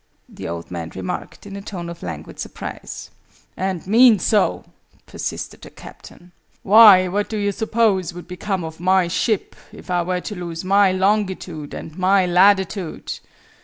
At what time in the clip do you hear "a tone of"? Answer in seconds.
1.55-2.01